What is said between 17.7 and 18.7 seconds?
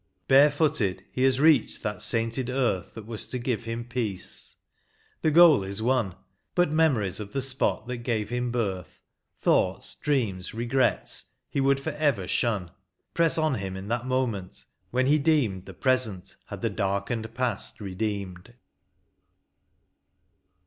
redeemed.